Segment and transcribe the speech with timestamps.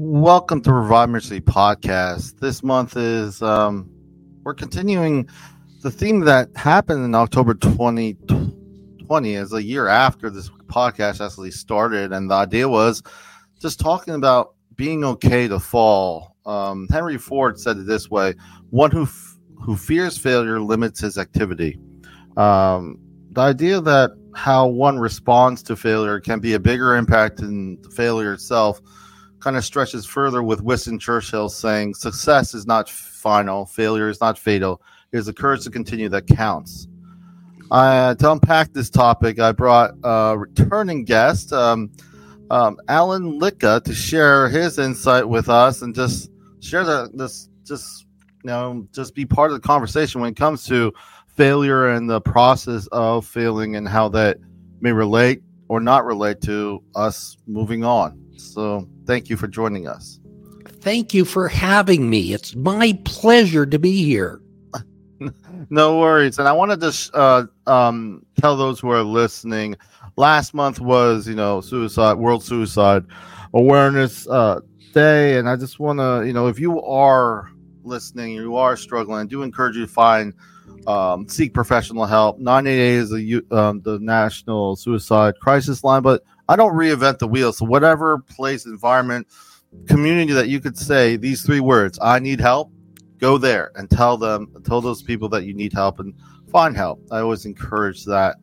[0.00, 2.38] Welcome to Revive Ministries podcast.
[2.38, 3.90] This month is um,
[4.44, 5.28] we're continuing
[5.82, 12.12] the theme that happened in October 2020 as a year after this podcast actually started,
[12.12, 13.02] and the idea was
[13.60, 16.36] just talking about being okay to fall.
[16.46, 18.34] Um, Henry Ford said it this way:
[18.70, 21.76] "One who f- who fears failure limits his activity."
[22.36, 23.00] Um,
[23.32, 27.90] the idea that how one responds to failure can be a bigger impact than the
[27.90, 28.80] failure itself
[29.40, 34.38] kind of stretches further with Winston Churchill saying, Success is not final, failure is not
[34.38, 34.82] fatal.
[35.12, 36.88] It is the courage to continue that counts.
[37.70, 41.90] Uh, to unpack this topic, I brought a returning guest, um,
[42.50, 48.06] um, Alan Lycka, to share his insight with us and just share the, this, just,
[48.42, 50.92] you know, just be part of the conversation when it comes to
[51.36, 54.38] failure and the process of failing and how that
[54.80, 58.18] may relate or not relate to us moving on.
[58.36, 60.20] So, thank you for joining us.
[60.80, 62.32] Thank you for having me.
[62.34, 64.40] It's my pleasure to be here.
[65.70, 66.38] no worries.
[66.38, 69.76] And I want to uh, um, tell those who are listening
[70.16, 73.04] last month was, you know, suicide, World Suicide
[73.54, 74.60] Awareness uh,
[74.92, 75.38] Day.
[75.38, 77.50] And I just want to, you know, if you are
[77.82, 80.34] listening, you are struggling, I do encourage you to find
[80.86, 82.38] um, seek professional help.
[82.38, 87.52] 988 is the, um, the national suicide crisis line, but I don't reinvent the wheel.
[87.52, 89.26] So whatever place, environment,
[89.86, 92.72] community that you could say these three words, I need help,
[93.18, 96.14] go there and tell them, tell those people that you need help and
[96.50, 97.00] find help.
[97.10, 98.36] I always encourage that.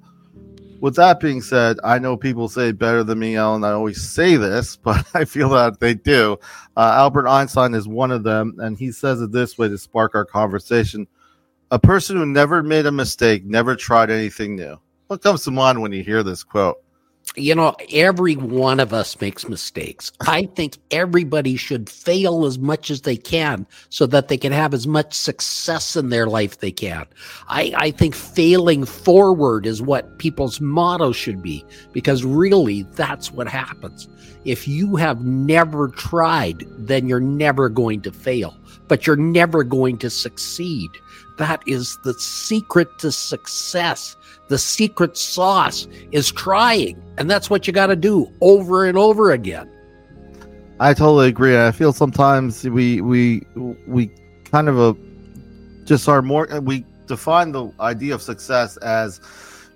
[0.82, 3.64] With that being said, I know people say better than me, Ellen.
[3.64, 6.38] I always say this, but I feel that they do.
[6.78, 10.16] Uh, Albert Einstein is one of them, and he says it this way to spark
[10.16, 11.08] our conversation
[11.72, 14.80] a person who never made a mistake, never tried anything new.
[15.08, 16.78] What comes to mind when you hear this quote?
[17.38, 20.12] You know, every one of us makes mistakes.
[20.22, 24.74] I think everybody should fail as much as they can so that they can have
[24.74, 27.06] as much success in their life they can.
[27.48, 33.48] I, I think failing forward is what people's motto should be because really that's what
[33.48, 34.08] happens.
[34.46, 38.56] If you have never tried, then you're never going to fail,
[38.88, 40.90] but you're never going to succeed.
[41.38, 44.16] That is the secret to success.
[44.48, 47.02] The secret sauce is trying.
[47.18, 49.70] And that's what you got to do over and over again.
[50.80, 51.58] I totally agree.
[51.58, 53.46] I feel sometimes we we
[53.88, 54.12] we
[54.52, 54.96] kind of a
[55.86, 59.22] just are more uh, we define the idea of success as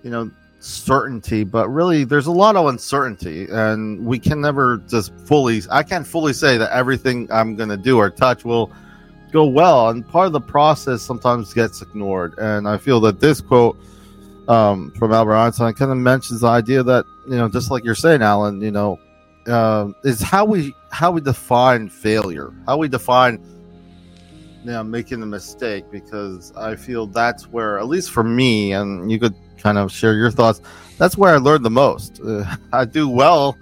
[0.04, 5.18] you know certainty, but really there's a lot of uncertainty and we can never just
[5.20, 8.70] fully I can't fully say that everything I'm going to do or touch will
[9.32, 12.38] go well and part of the process sometimes gets ignored.
[12.38, 13.78] And i feel that this quote
[14.48, 17.96] um, from albert einstein kind of mentions the idea that you know just like you're
[17.96, 19.00] saying alan you know
[19.48, 23.40] uh, is how we how we define failure how we define
[24.66, 29.12] you know, making a mistake because i feel that's where at least for me and
[29.12, 30.62] you could kind of share your thoughts
[31.00, 32.20] that's where i learned the most.
[32.20, 33.58] Uh, i do well.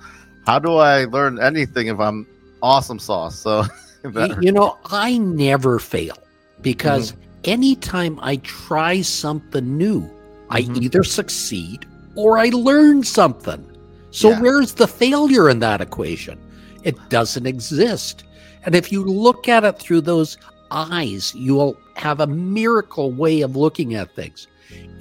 [0.46, 2.28] How do i learn anything if i'm
[2.62, 3.40] awesome sauce?
[3.40, 3.64] So
[4.42, 6.18] you know, I never fail
[6.62, 7.22] because mm-hmm.
[7.46, 10.54] anytime I try something new, mm-hmm.
[10.54, 11.86] I either succeed
[12.16, 13.64] or I learn something.
[14.12, 14.42] So yeah.
[14.42, 16.40] where's the failure in that equation?
[16.84, 18.24] It doesn't exist.
[18.64, 20.38] And if you look at it through those
[20.72, 24.48] eyes, you'll have a miracle way of looking at things.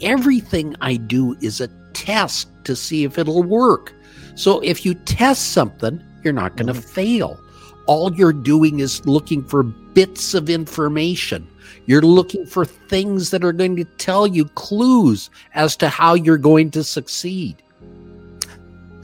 [0.03, 3.93] Everything I do is a test to see if it'll work.
[4.35, 6.83] So if you test something, you're not going to mm-hmm.
[6.83, 7.41] fail
[7.87, 11.47] all you're doing is looking for bits of information.
[11.87, 16.39] You're looking for things that are going to tell you clues as to how you're
[16.39, 17.63] going to succeed.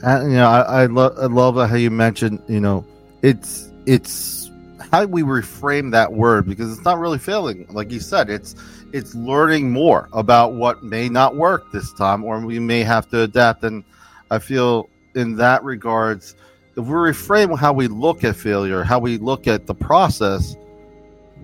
[0.03, 2.85] And, you know, I, I, lo- I love how you mentioned, you know,
[3.21, 4.51] it's it's
[4.91, 8.29] how we reframe that word because it's not really failing, like you said.
[8.29, 8.55] It's
[8.91, 13.21] it's learning more about what may not work this time, or we may have to
[13.21, 13.63] adapt.
[13.63, 13.83] And
[14.29, 16.35] I feel in that regards,
[16.75, 20.55] if we reframe how we look at failure, how we look at the process,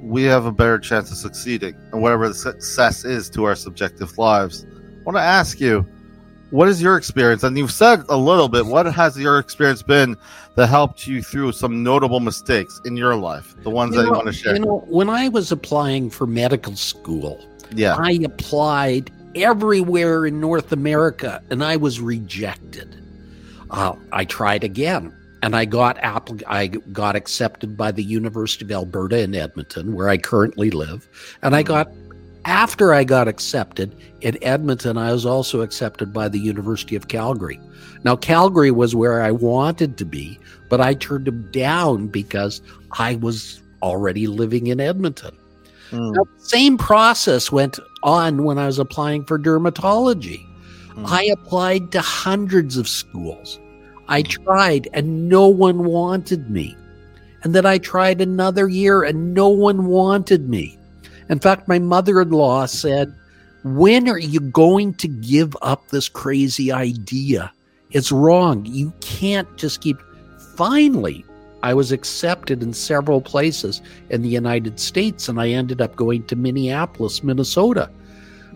[0.01, 4.17] we have a better chance of succeeding and whatever the success is to our subjective
[4.17, 4.65] lives.
[4.71, 5.87] I want to ask you,
[6.49, 7.43] what is your experience?
[7.43, 8.65] And you've said a little bit.
[8.65, 10.17] What has your experience been
[10.55, 13.53] that helped you through some notable mistakes in your life?
[13.61, 14.53] The ones you that know, you want to share.
[14.55, 17.45] You know, when I was applying for medical school,
[17.75, 22.95] yeah, I applied everywhere in North America and I was rejected.
[23.69, 29.19] Uh, I tried again and I got I got accepted by the University of Alberta
[29.19, 31.07] in Edmonton, where I currently live,
[31.41, 31.89] and I got
[32.45, 37.59] after I got accepted in Edmonton, I was also accepted by the University of Calgary.
[38.03, 40.39] Now, Calgary was where I wanted to be,
[40.69, 42.61] but I turned them down because
[42.97, 45.37] I was already living in Edmonton.
[45.91, 46.15] Mm.
[46.15, 50.45] Now, same process went on when I was applying for dermatology.
[50.89, 51.05] Mm.
[51.07, 53.59] I applied to hundreds of schools.
[54.09, 56.75] I tried and no one wanted me.
[57.43, 60.77] And then I tried another year and no one wanted me.
[61.29, 63.13] In fact, my mother in law said,
[63.63, 67.53] When are you going to give up this crazy idea?
[67.91, 68.65] It's wrong.
[68.65, 69.97] You can't just keep.
[70.55, 71.23] Finally,
[71.61, 76.25] I was accepted in several places in the United States, and I ended up going
[76.27, 77.89] to Minneapolis, Minnesota.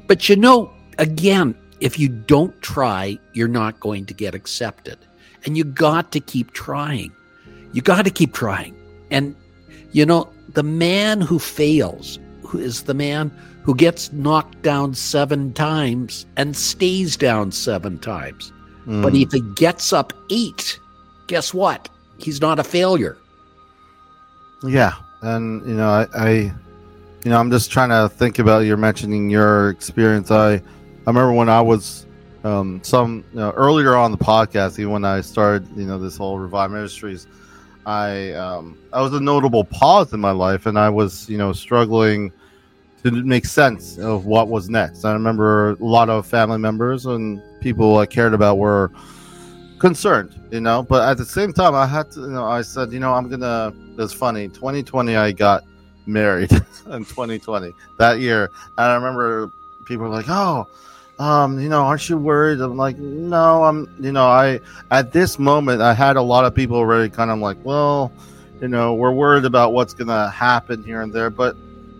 [0.07, 4.97] But you know, again, if you don't try, you're not going to get accepted.
[5.45, 7.11] And you got to keep trying.
[7.73, 8.75] You got to keep trying.
[9.11, 9.35] And,
[9.91, 13.31] you know, the man who fails who is the man
[13.63, 18.51] who gets knocked down seven times and stays down seven times.
[18.85, 19.01] Mm.
[19.01, 20.79] But if he gets up eight,
[21.27, 21.89] guess what?
[22.17, 23.17] He's not a failure.
[24.63, 24.93] Yeah.
[25.21, 26.29] And, you know, I, I
[27.23, 30.29] you know, I'm just trying to think about you're mentioning your experience.
[30.29, 30.61] I, I
[31.07, 32.05] remember when I was
[32.43, 36.17] um, some you know, earlier on the podcast, even when I started, you know, this
[36.17, 37.27] whole Revive Ministries,
[37.85, 41.53] I um, I was a notable pause in my life, and I was you know
[41.53, 42.31] struggling
[43.03, 45.05] to make sense of what was next.
[45.05, 48.91] I remember a lot of family members and people I cared about were
[49.79, 50.83] concerned, you know.
[50.83, 53.29] But at the same time, I had to, you know, I said, you know, I'm
[53.29, 53.73] gonna.
[53.97, 54.47] It's funny.
[54.47, 55.63] 2020, I got
[56.05, 59.51] married in 2020 that year, and I remember
[59.85, 60.67] people were like, oh
[61.19, 62.59] um, you know, aren't you worried?
[62.59, 64.59] I'm like, no, I'm, you know, I,
[64.91, 68.11] at this moment, I had a lot of people already kind of like, well,
[68.61, 71.55] you know, we're worried about what's going to happen here and there, but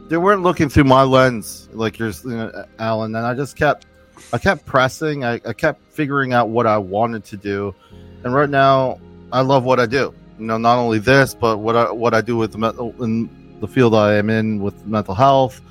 [0.10, 3.15] they weren't looking through my lens like you're, you know, Alan.
[3.15, 3.86] And I just kept,
[4.31, 7.75] I kept pressing, I, I kept figuring out what I wanted to do.
[8.24, 9.00] And right now,
[9.31, 10.13] I love what I do.
[10.39, 13.30] You know, not only this, but what I, what I do with the, in
[13.60, 15.62] the field I am in with mental health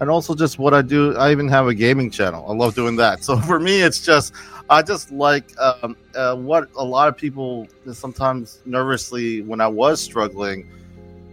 [0.00, 1.16] and also just what I do.
[1.16, 2.44] I even have a gaming channel.
[2.48, 3.24] I love doing that.
[3.28, 4.32] So for me, it's just
[4.70, 10.00] I just like um, uh, what a lot of people sometimes nervously when I was
[10.00, 10.70] struggling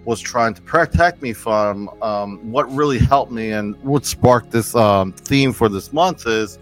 [0.04, 1.90] was trying to protect me from.
[2.02, 6.60] Um, what really helped me and what sparked this um, theme for this month is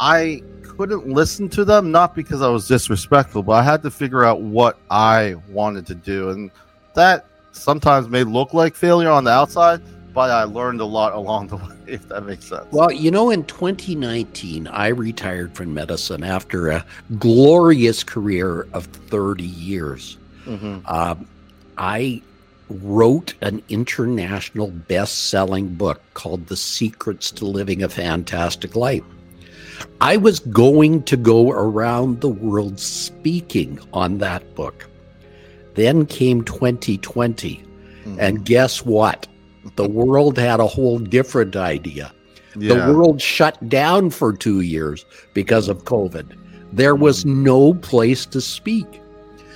[0.00, 4.24] I couldn't listen to them not because I was disrespectful, but I had to figure
[4.24, 6.50] out what I wanted to do, and
[6.94, 9.80] that sometimes may look like failure on the outside
[10.12, 12.66] but I learned a lot along the way, if that makes sense.
[12.70, 16.84] Well, you know, in 2019, I retired from medicine after a
[17.18, 20.18] glorious career of 30 years.
[20.46, 20.86] Mm-hmm.
[20.86, 21.26] Um,
[21.78, 22.22] I
[22.68, 29.04] wrote an international best selling book called The Secrets to Living a Fantastic Life.
[30.00, 34.88] I was going to go around the world speaking on that book.
[35.74, 37.56] Then came 2020.
[37.56, 38.20] Mm-hmm.
[38.20, 39.26] And guess what?
[39.76, 42.12] The world had a whole different idea.
[42.56, 42.74] Yeah.
[42.74, 45.04] The world shut down for two years
[45.34, 46.36] because of COVID.
[46.72, 47.42] There was mm.
[47.42, 48.86] no place to speak.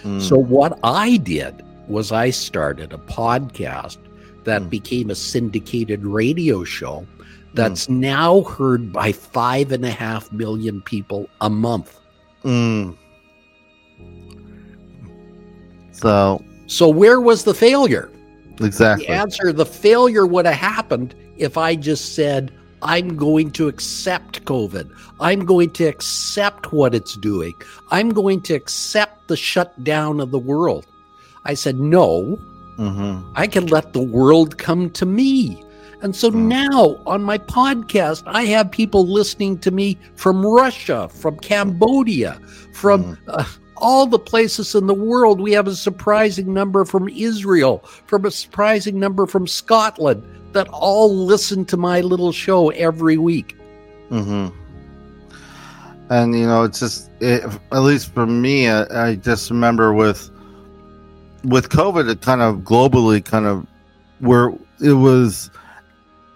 [0.02, 0.20] Mm.
[0.20, 3.98] So, what I did was I started a podcast
[4.44, 4.70] that mm.
[4.70, 7.06] became a syndicated radio show
[7.54, 7.96] that's mm.
[7.96, 11.98] now heard by five and a half million people a month.
[12.44, 12.96] Mm.
[15.92, 18.10] So, so where was the failure?
[18.60, 19.06] Exactly.
[19.06, 24.44] The answer, the failure would have happened if I just said, I'm going to accept
[24.44, 24.90] COVID.
[25.18, 27.54] I'm going to accept what it's doing.
[27.90, 30.86] I'm going to accept the shutdown of the world.
[31.44, 32.38] I said, no,
[32.78, 33.32] mm-hmm.
[33.34, 35.62] I can let the world come to me.
[36.02, 36.34] And so mm.
[36.34, 42.38] now on my podcast, I have people listening to me from Russia, from Cambodia,
[42.74, 43.18] from mm.
[43.28, 43.44] uh,
[43.76, 45.40] all the places in the world.
[45.40, 51.14] We have a surprising number from Israel, from a surprising number from Scotland that all
[51.14, 53.56] listen to my little show every week.
[54.10, 54.56] Mm-hmm.
[56.10, 60.30] And you know, it's just it, at least for me, I, I just remember with
[61.44, 63.66] with COVID, it kind of globally kind of
[64.20, 65.50] where it was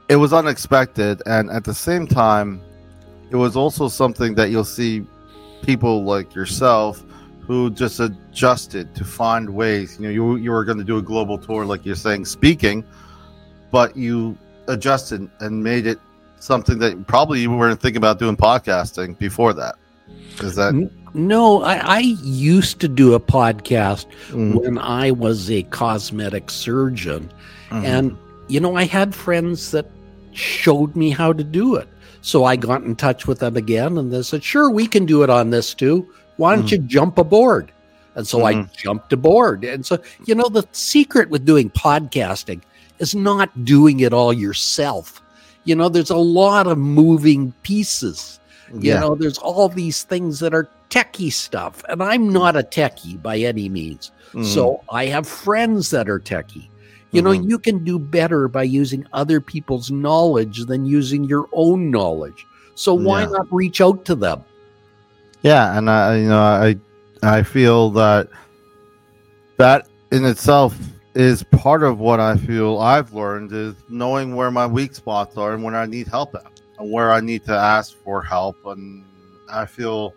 [0.09, 2.61] it was unexpected, and at the same time,
[3.31, 5.07] it was also something that you'll see
[5.63, 7.05] people like yourself
[7.49, 9.99] who just adjusted to find ways.
[9.99, 12.85] You know, you you were going to do a global tour, like you're saying, speaking,
[13.73, 14.39] but you
[14.69, 15.99] adjusted and made it
[16.39, 19.77] something that probably you weren't thinking about doing podcasting before that.
[20.41, 20.91] Is that?
[21.15, 24.53] No, I, I used to do a podcast mm-hmm.
[24.59, 27.33] when I was a cosmetic surgeon,
[27.71, 27.85] mm-hmm.
[27.85, 28.17] and
[28.49, 29.87] you know, I had friends that
[30.33, 31.89] showed me how to do it.
[32.21, 35.23] So I got in touch with them again and they said, sure, we can do
[35.23, 36.07] it on this too.
[36.39, 36.73] Why don't mm.
[36.73, 37.71] you jump aboard?
[38.15, 38.63] And so mm-hmm.
[38.63, 39.65] I jumped aboard.
[39.65, 42.63] And so, you know, the secret with doing podcasting
[42.99, 45.23] is not doing it all yourself.
[45.65, 48.41] You know, there's a lot of moving pieces.
[48.73, 49.01] You yeah.
[49.01, 51.85] know, there's all these things that are techie stuff.
[51.89, 54.11] And I'm not a techie by any means.
[54.29, 54.45] Mm-hmm.
[54.45, 56.69] So I have friends that are techie.
[57.11, 57.49] You know, mm-hmm.
[57.49, 62.47] you can do better by using other people's knowledge than using your own knowledge.
[62.75, 63.29] So why yeah.
[63.29, 64.45] not reach out to them?
[65.43, 66.77] Yeah, and I, you know, I,
[67.23, 68.29] I feel that
[69.57, 70.77] that in itself
[71.15, 75.55] is part of what I feel I've learned is knowing where my weak spots are
[75.55, 78.57] and when I need help at, and where I need to ask for help.
[78.67, 79.05] And
[79.51, 80.15] I feel,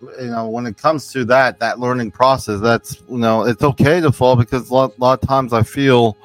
[0.00, 4.00] you know, when it comes to that that learning process, that's you know, it's okay
[4.00, 6.16] to fall because a lot, a lot of times I feel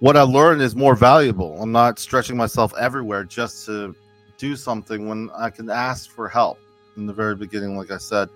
[0.00, 1.60] what I learned is more valuable.
[1.60, 3.94] I'm not stretching myself everywhere just to
[4.38, 6.58] do something when I can ask for help
[6.96, 8.28] in the very beginning, like I said.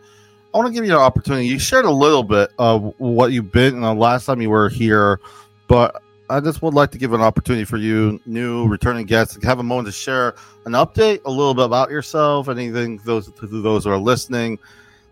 [0.52, 1.46] I want to give you an opportunity.
[1.46, 4.68] You shared a little bit of what you've been in the last time you were
[4.68, 5.20] here,
[5.66, 9.46] but I just would like to give an opportunity for you, new returning guests, to
[9.46, 10.34] have a moment to share
[10.66, 14.58] an update, a little bit about yourself, anything those to those who are listening.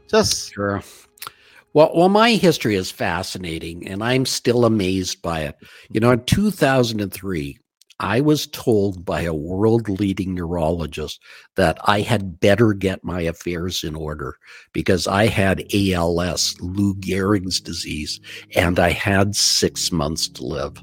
[0.08, 0.82] Just sure.
[1.72, 5.56] Well, well, my history is fascinating, and I'm still amazed by it.
[5.90, 7.58] You know, in 2003,
[7.98, 11.22] I was told by a world leading neurologist
[11.54, 14.36] that I had better get my affairs in order
[14.72, 18.20] because I had ALS, Lou Gehrig's disease,
[18.54, 20.82] and I had six months to live.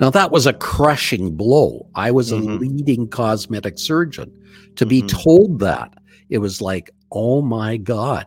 [0.00, 1.88] Now, that was a crushing blow.
[1.94, 2.48] I was mm-hmm.
[2.48, 4.32] a leading cosmetic surgeon.
[4.76, 4.88] To mm-hmm.
[4.88, 5.92] be told that,
[6.30, 8.26] it was like, oh my God.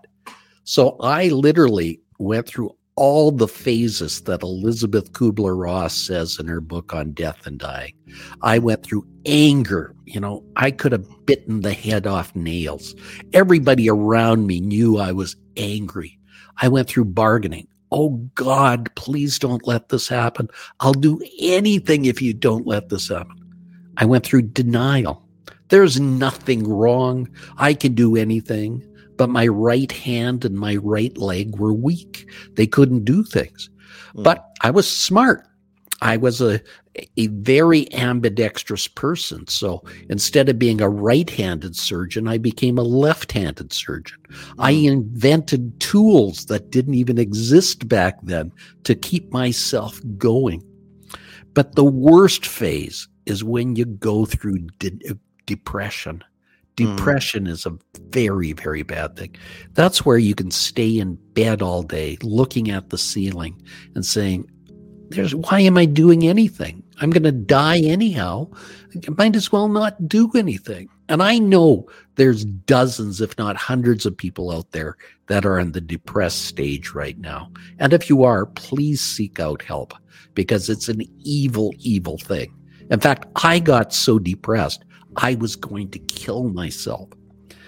[0.64, 6.60] So I literally went through all the phases that Elizabeth Kubler Ross says in her
[6.60, 7.94] book on death and dying.
[8.42, 9.96] I went through anger.
[10.06, 12.94] You know, I could have bitten the head off nails.
[13.32, 16.20] Everybody around me knew I was angry.
[16.62, 17.70] I went through bargaining.
[17.90, 20.50] Oh God, please don't let this happen.
[20.82, 23.38] I'll do anything if you don't let this happen.
[23.96, 25.26] I went through denial.
[25.70, 27.30] There's nothing wrong.
[27.58, 28.84] I can do anything
[29.20, 32.26] but my right hand and my right leg were weak.
[32.54, 33.70] They couldn't do things.
[34.16, 34.24] Mm.
[34.24, 35.46] But I was smart.
[36.02, 36.62] I was a
[37.18, 39.46] a very ambidextrous person.
[39.48, 44.20] So instead of being a right-handed surgeon, I became a left-handed surgeon.
[44.30, 44.54] Mm.
[44.58, 48.54] I invented tools that didn't even exist back then
[48.86, 50.64] to keep myself going.
[51.54, 56.39] But the worst phase is when you go through de- depression Mm.
[56.86, 57.50] Depression mm.
[57.50, 57.78] is a
[58.10, 59.36] very, very bad thing.
[59.74, 63.62] That's where you can stay in bed all day looking at the ceiling
[63.96, 64.50] and saying,
[65.10, 66.84] There's why am I doing anything?
[67.02, 68.50] I'm gonna die anyhow.
[68.96, 70.90] I might as well not do anything.
[71.10, 74.96] And I know there's dozens, if not hundreds, of people out there
[75.28, 77.52] that are in the depressed stage right now.
[77.80, 79.94] And if you are, please seek out help
[80.36, 82.54] because it's an evil, evil thing.
[82.92, 84.84] In fact, I got so depressed
[85.20, 87.10] I was going to kill myself.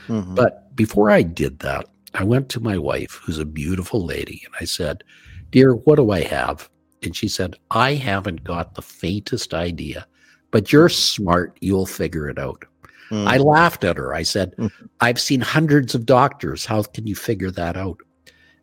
[0.08, 0.36] Mm-hmm.
[0.36, 4.54] But before I did that, I went to my wife, who's a beautiful lady, and
[4.60, 5.04] I said,
[5.52, 6.70] Dear, what do I have?
[7.04, 10.08] And she said, I haven't got the faintest idea,
[10.50, 11.58] but you're smart.
[11.62, 12.64] You'll figure it out.
[13.10, 13.28] Mm-hmm.
[13.28, 14.14] I laughed at her.
[14.14, 14.86] I said, mm-hmm.
[15.02, 16.66] I've seen hundreds of doctors.
[16.66, 17.98] How can you figure that out?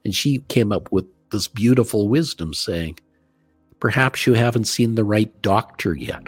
[0.05, 2.99] And she came up with this beautiful wisdom saying,
[3.81, 6.27] Perhaps you haven't seen the right doctor yet.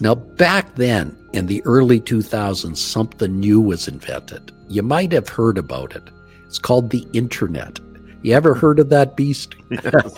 [0.00, 4.52] Now, back then in the early 2000s, something new was invented.
[4.68, 6.04] You might have heard about it.
[6.46, 7.78] It's called the internet.
[8.22, 9.54] You ever heard of that beast?
[9.70, 10.14] Yes.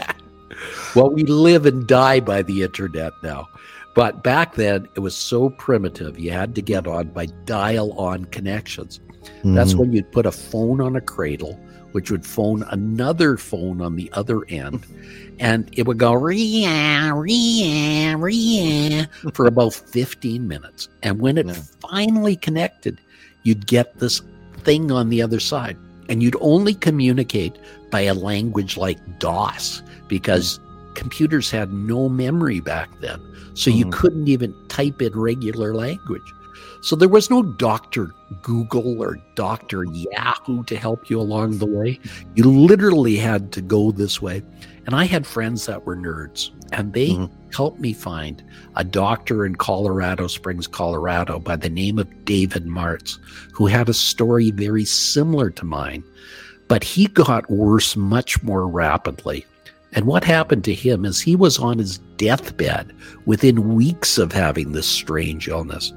[0.97, 3.49] well, we live and die by the internet now.
[3.95, 8.25] But back then, it was so primitive, you had to get on by dial on
[8.27, 9.01] connections.
[9.45, 9.55] Mm.
[9.55, 11.55] That's when you'd put a phone on a cradle,
[11.93, 14.85] which would phone another phone on the other end
[15.39, 21.55] and it would go ria ria ria for about 15 minutes and when it yeah.
[21.81, 23.01] finally connected
[23.43, 24.23] you'd get this
[24.59, 25.77] thing on the other side
[26.09, 27.59] and you'd only communicate
[27.91, 30.61] by a language like dos because
[30.95, 33.21] computers had no memory back then
[33.55, 33.77] so mm.
[33.77, 36.33] you couldn't even type in regular language
[36.85, 38.11] so there was no Dr.
[38.43, 39.85] Google or Dr.
[39.85, 41.99] Yahoo to help you along the way.
[42.35, 44.43] You literally had to go this way.
[44.87, 47.51] And I had friends that were nerds, and they mm-hmm.
[47.53, 48.43] helped me find
[48.77, 53.19] a doctor in Colorado Springs, Colorado, by the name of David Martz,
[53.53, 56.05] who had a story very similar to mine,
[56.69, 59.47] but he got worse much more rapidly.
[59.95, 62.93] And what happened to him is he was on his deathbed
[63.27, 65.93] within weeks of having this strange illness.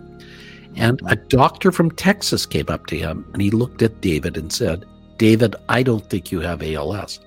[0.76, 4.54] And a doctor from Texas came up to him and he looked at David and
[4.54, 4.86] said,
[5.18, 7.20] David, I don't think you have ALS.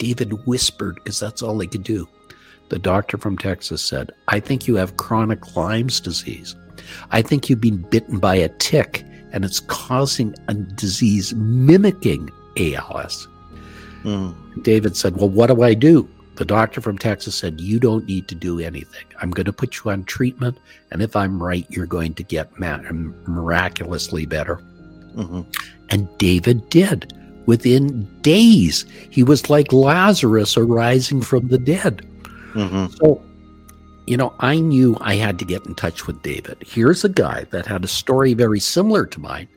[0.00, 2.08] David whispered because that's all he could do.
[2.70, 6.56] The doctor from Texas said, I think you have chronic Lyme's disease.
[7.10, 13.28] I think you've been bitten by a tick and it's causing a disease mimicking ALS.
[14.02, 14.62] Mm.
[14.62, 16.08] David said, Well, what do I do?
[16.36, 19.04] The doctor from Texas said, You don't need to do anything.
[19.20, 20.56] I'm going to put you on treatment.
[20.90, 24.56] And if I'm right, you're going to get miraculously better.
[25.14, 25.42] Mm-hmm.
[25.90, 27.12] And David did.
[27.50, 32.06] Within days, he was like Lazarus arising from the dead.
[32.54, 32.94] Mm-hmm.
[32.94, 33.20] So,
[34.06, 36.58] you know, I knew I had to get in touch with David.
[36.64, 39.48] Here's a guy that had a story very similar to mine.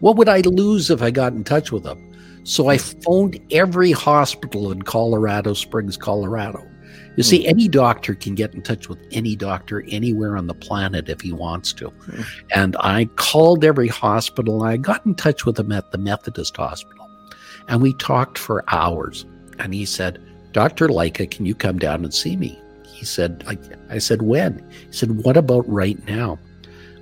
[0.00, 2.02] What would I lose if I got in touch with him?
[2.42, 6.66] So I phoned every hospital in Colorado Springs, Colorado.
[7.14, 7.48] You see, mm.
[7.48, 11.32] any doctor can get in touch with any doctor anywhere on the planet if he
[11.32, 11.90] wants to.
[11.90, 12.26] Mm.
[12.56, 14.64] And I called every hospital.
[14.64, 16.95] I got in touch with him at the Methodist Hospital.
[17.68, 19.24] And we talked for hours.
[19.58, 20.20] And he said,
[20.52, 20.88] Dr.
[20.88, 22.58] Lycka, can you come down and see me?
[22.86, 23.58] He said, I,
[23.94, 24.58] I said, when?
[24.70, 26.38] He said, what about right now?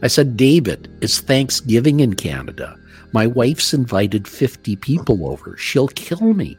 [0.03, 2.79] I said, David, it's Thanksgiving in Canada.
[3.13, 5.57] My wife's invited 50 people over.
[5.57, 6.59] She'll kill me.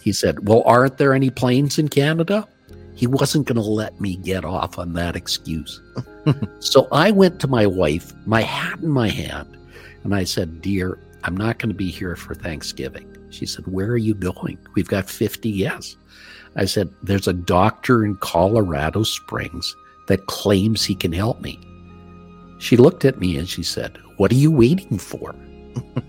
[0.00, 2.46] He said, Well, aren't there any planes in Canada?
[2.94, 5.80] He wasn't going to let me get off on that excuse.
[6.60, 9.56] so I went to my wife, my hat in my hand,
[10.04, 13.17] and I said, Dear, I'm not going to be here for Thanksgiving.
[13.30, 14.58] She said, Where are you going?
[14.74, 15.96] We've got 50 yes.
[16.56, 19.74] I said, There's a doctor in Colorado Springs
[20.06, 21.60] that claims he can help me.
[22.58, 25.34] She looked at me and she said, What are you waiting for?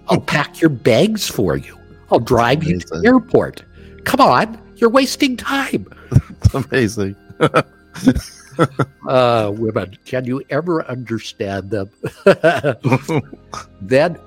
[0.08, 1.78] I'll pack your bags for you.
[2.12, 3.64] I'll drive you to the airport.
[4.04, 5.88] Come on, you're wasting time.
[6.42, 7.16] It's amazing.
[9.08, 11.90] uh, women, can you ever understand them?
[13.82, 14.18] then,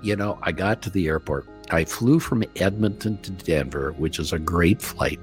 [0.00, 1.46] you know, I got to the airport.
[1.70, 5.20] I flew from Edmonton to Denver, which is a great flight.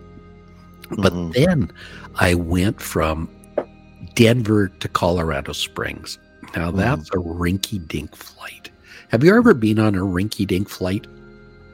[0.89, 1.31] But mm-hmm.
[1.31, 1.71] then
[2.15, 3.29] I went from
[4.15, 6.19] Denver to Colorado Springs.
[6.55, 7.19] Now that's mm.
[7.19, 8.69] a rinky dink flight.
[9.09, 11.07] Have you ever been on a rinky dink flight?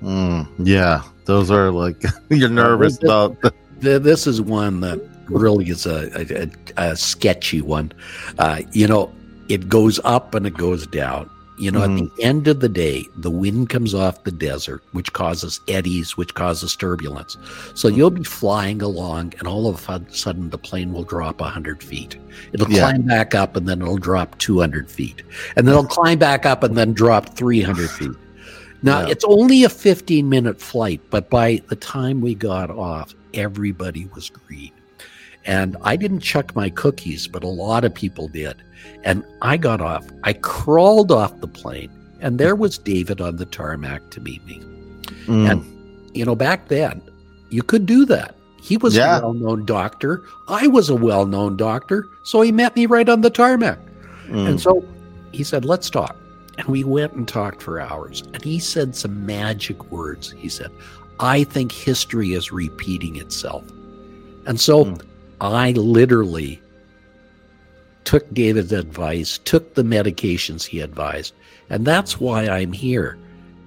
[0.02, 3.54] Mm, yeah, those are like you're nervous uh, about.
[3.80, 6.10] this is one that really is a,
[6.44, 7.92] a, a sketchy one.
[8.38, 9.14] Uh, you know,
[9.50, 11.30] it goes up and it goes down.
[11.60, 12.06] You know, mm-hmm.
[12.06, 16.16] at the end of the day, the wind comes off the desert, which causes eddies,
[16.16, 17.38] which causes turbulence.
[17.76, 17.98] So mm-hmm.
[17.98, 22.18] you'll be flying along, and all of a sudden, the plane will drop 100 feet.
[22.54, 22.80] It'll yeah.
[22.80, 25.22] climb back up, and then it'll drop 200 feet.
[25.58, 28.16] And then it'll climb back up and then drop 300 feet.
[28.82, 29.10] Now, yeah.
[29.10, 34.30] it's only a 15 minute flight, but by the time we got off, everybody was
[34.30, 34.72] green.
[35.50, 38.62] And I didn't chuck my cookies, but a lot of people did.
[39.04, 40.06] And I got off.
[40.24, 41.90] I crawled off the plane,
[42.22, 44.60] and there was David on the tarmac to meet me.
[45.26, 45.50] Mm.
[45.50, 47.02] And, you know, back then,
[47.50, 48.36] you could do that.
[48.62, 49.18] He was yeah.
[49.18, 50.22] a well known doctor.
[50.48, 52.06] I was a well known doctor.
[52.22, 53.80] So he met me right on the tarmac.
[54.28, 54.50] Mm.
[54.50, 54.86] And so
[55.32, 56.16] he said, Let's talk.
[56.60, 58.22] And we went and talked for hours.
[58.36, 60.32] And he said some magic words.
[60.32, 60.70] He said,
[61.20, 63.64] I think history is repeating itself.
[64.46, 65.02] And so mm.
[65.42, 66.62] I literally
[68.04, 71.34] took David's advice, took the medications he advised.
[71.70, 73.18] And that's why I'm here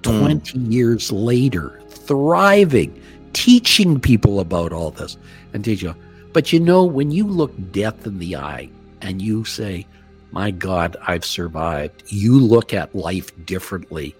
[0.01, 0.71] 20 mm.
[0.71, 5.17] years later, thriving, teaching people about all this
[5.53, 5.95] and teach you.
[6.33, 8.69] But you know, when you look death in the eye
[9.01, 9.87] and you say,
[10.31, 14.15] My God, I've survived, you look at life differently.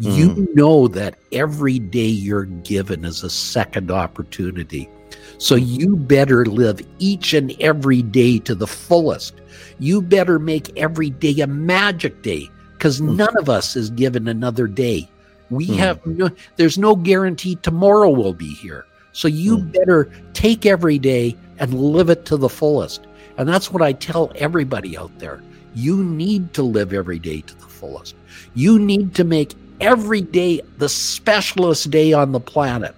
[0.00, 0.16] Mm.
[0.16, 4.88] You know that every day you're given is a second opportunity.
[5.38, 9.34] So you better live each and every day to the fullest.
[9.78, 13.16] You better make every day a magic day because mm.
[13.16, 15.08] none of us is given another day.
[15.50, 15.76] We mm.
[15.76, 18.86] have no, there's no guarantee tomorrow will be here.
[19.12, 19.72] So you mm.
[19.72, 23.06] better take every day and live it to the fullest.
[23.36, 25.42] And that's what I tell everybody out there.
[25.74, 28.14] You need to live every day to the fullest.
[28.54, 32.94] You need to make every day the specialist day on the planet.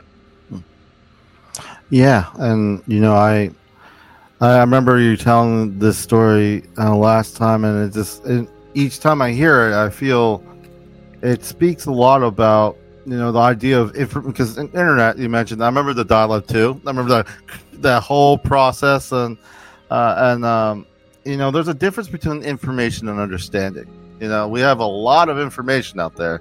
[1.92, 3.50] Yeah, and you know, I
[4.40, 9.20] I remember you telling this story uh, last time, and it just it, each time
[9.20, 10.42] I hear it, I feel
[11.20, 15.62] it speaks a lot about you know the idea of because internet you mentioned.
[15.62, 16.80] I remember the dial-up too.
[16.86, 17.26] I remember that
[17.82, 19.36] that whole process and
[19.90, 20.86] uh, and um,
[21.26, 23.86] you know there's a difference between information and understanding.
[24.18, 26.40] You know, we have a lot of information out there,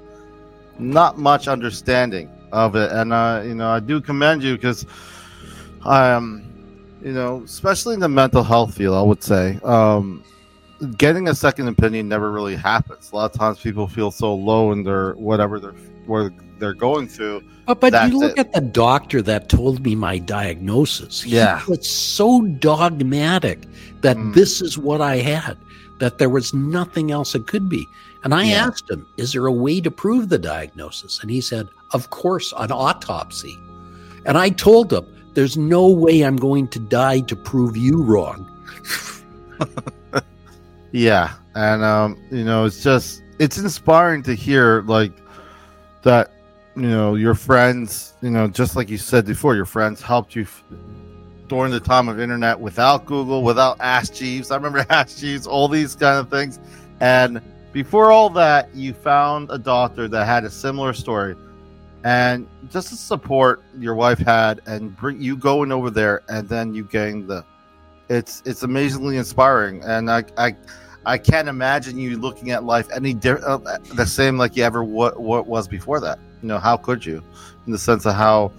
[0.80, 4.86] not much understanding of it, and uh, you know I do commend you because
[5.86, 6.44] um,
[7.02, 10.24] you know, especially in the mental health field, I would say, um,
[10.98, 13.12] getting a second opinion never really happens.
[13.12, 17.08] A lot of times, people feel so low in their whatever they're where they're going
[17.08, 17.44] through.
[17.66, 18.40] But, but you look it.
[18.40, 21.26] at the doctor that told me my diagnosis.
[21.26, 23.66] Yeah, he was so dogmatic
[24.02, 24.34] that mm.
[24.34, 25.58] this is what I had,
[26.00, 27.88] that there was nothing else it could be.
[28.24, 28.66] And I yeah.
[28.66, 32.54] asked him, "Is there a way to prove the diagnosis?" And he said, "Of course,
[32.58, 33.58] an autopsy."
[34.26, 38.48] And I told him, "There's no way I'm going to die to prove you wrong."
[40.92, 45.14] yeah, and um, you know, it's just it's inspiring to hear like
[46.04, 46.32] that
[46.76, 50.44] you know your friends you know just like you said before your friends helped you
[50.44, 50.64] f-
[51.48, 54.52] during the time of internet without google without ask jeeves.
[54.52, 56.60] I remember ask jeeves all these kind of things.
[57.00, 57.42] And
[57.74, 61.36] before all that you found a doctor that had a similar story
[62.04, 66.74] and just the support your wife had and bring you going over there and then
[66.74, 67.46] you getting the
[68.10, 70.56] it's it's amazingly inspiring and i i
[71.06, 73.58] I can't imagine you looking at life any di- uh,
[73.96, 76.20] the same like you ever what what was before that.
[76.42, 77.24] You know, how could you?
[77.66, 78.52] In the sense of how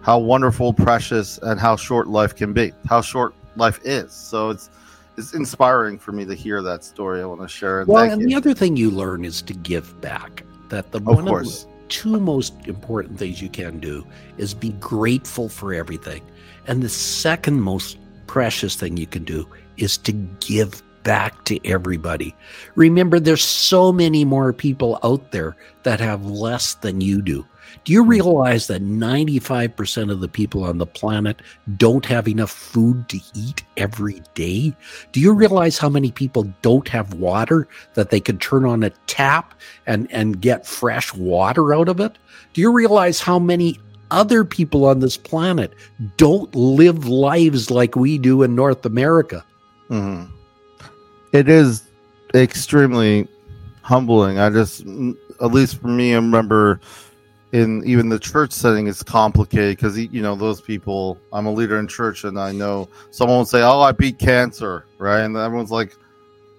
[0.00, 2.72] how wonderful, precious, and how short life can be.
[2.86, 4.12] How short life is.
[4.12, 4.70] So it's
[5.18, 7.20] it's inspiring for me to hear that story.
[7.20, 7.80] I want to share.
[7.80, 8.28] And well, and you.
[8.28, 10.42] the other thing you learn is to give back.
[10.70, 11.64] That the of one course.
[11.64, 14.06] of two most important things you can do
[14.38, 16.22] is be grateful for everything,
[16.66, 22.34] and the second most precious thing you can do is to give back to everybody.
[22.74, 27.46] Remember, there's so many more people out there that have less than you do.
[27.84, 31.42] Do you realize that 95% of the people on the planet
[31.76, 34.74] don't have enough food to eat every day?
[35.12, 38.90] Do you realize how many people don't have water that they could turn on a
[39.06, 39.54] tap
[39.86, 42.16] and, and get fresh water out of it?
[42.52, 45.72] Do you realize how many other people on this planet
[46.16, 49.44] don't live lives like we do in North America?
[49.90, 50.34] Mm-hmm
[51.34, 51.82] it is
[52.32, 53.26] extremely
[53.82, 54.38] humbling.
[54.38, 56.80] I just, at least for me, I remember
[57.54, 61.20] in even the church setting, it's complicated because you know those people.
[61.32, 64.86] I'm a leader in church, and I know someone will say, "Oh, I beat cancer,"
[64.98, 65.20] right?
[65.20, 65.96] And everyone's like,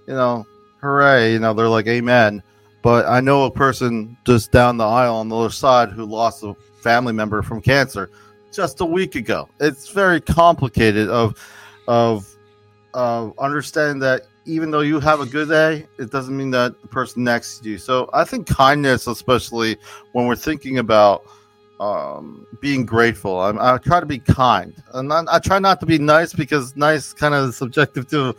[0.08, 0.47] you know,
[0.79, 1.34] hooray!
[1.34, 2.41] You know, they're like, "Amen."
[2.81, 6.43] But I know a person just down the aisle on the other side who lost
[6.43, 8.10] a family member from cancer
[8.53, 9.49] just a week ago.
[9.60, 11.36] It's very complicated of
[11.89, 12.25] of
[12.93, 16.88] of understanding that even though you have a good day, it doesn't mean that the
[16.88, 17.77] person next to you.
[17.77, 19.77] So I think kindness, especially
[20.12, 21.25] when we're thinking about
[21.79, 25.86] um, being grateful, I'm, i try to be kind, and I, I, try not to
[25.86, 28.29] be nice because nice kind of subjective to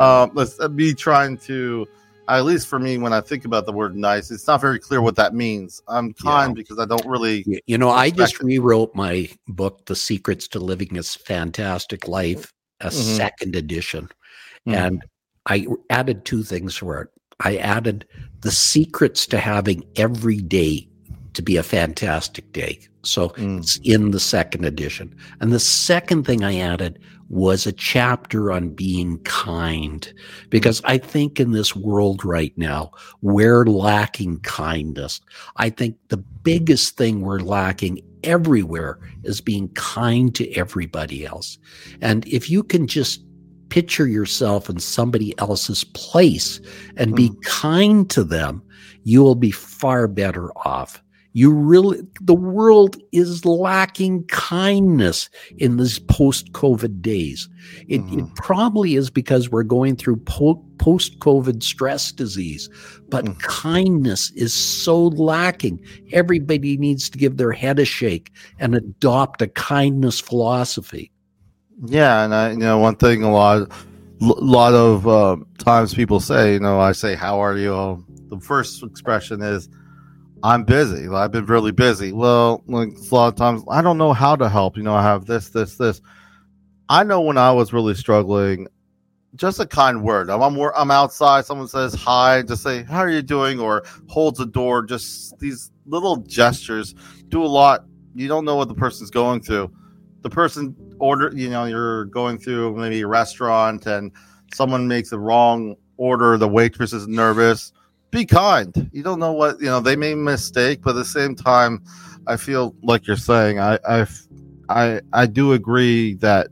[0.00, 1.86] um, uh, be trying to.
[2.28, 5.00] At least for me, when I think about the word nice, it's not very clear
[5.00, 5.80] what that means.
[5.86, 6.60] I'm kind yeah.
[6.60, 7.44] because I don't really.
[7.66, 8.42] You know, I just it.
[8.42, 13.16] rewrote my book, The Secrets to Living a Fantastic Life, a mm-hmm.
[13.16, 14.08] second edition.
[14.66, 14.74] Mm-hmm.
[14.74, 15.04] And
[15.46, 17.08] I added two things for it.
[17.40, 18.06] I added
[18.40, 20.88] the secrets to having every day
[21.34, 22.80] to be a fantastic day.
[23.02, 23.58] So mm.
[23.58, 25.14] it's in the second edition.
[25.40, 30.12] And the second thing I added was a chapter on being kind,
[30.48, 35.20] because I think in this world right now, we're lacking kindness.
[35.56, 41.58] I think the biggest thing we're lacking everywhere is being kind to everybody else.
[42.00, 43.25] And if you can just
[43.68, 46.60] picture yourself in somebody else's place
[46.96, 47.40] and be hmm.
[47.44, 48.62] kind to them,
[49.04, 51.02] you will be far better off.
[51.36, 57.46] You really, the world is lacking kindness in these post COVID days.
[57.88, 58.20] It, mm-hmm.
[58.20, 62.70] it, probably is because we're going through po- post COVID stress disease,
[63.10, 63.38] but mm-hmm.
[63.40, 65.78] kindness is so lacking.
[66.10, 71.12] Everybody needs to give their head a shake and adopt a kindness philosophy.
[71.84, 73.70] Yeah, and I, you know, one thing a lot,
[74.20, 78.82] lot of uh, times people say, you know, I say, "How are you?" The first
[78.82, 79.68] expression is,
[80.42, 81.06] "I'm busy.
[81.08, 84.48] I've been really busy." Well, like a lot of times, I don't know how to
[84.48, 84.76] help.
[84.76, 86.00] You know, I have this, this, this.
[86.88, 88.68] I know when I was really struggling,
[89.34, 90.30] just a kind word.
[90.30, 91.44] I'm I'm, I'm outside.
[91.44, 94.82] Someone says hi, just say, "How are you doing?" or holds a door.
[94.82, 96.94] Just these little gestures
[97.28, 97.84] do a lot.
[98.14, 99.70] You don't know what the person's going through.
[100.22, 104.12] The person order you know you're going through maybe a restaurant and
[104.54, 107.72] someone makes a wrong order the waitress is nervous.
[108.10, 108.88] Be kind.
[108.92, 111.82] You don't know what you know they made a mistake but at the same time
[112.26, 114.06] i feel like you're saying i i
[114.68, 116.48] i, I do agree that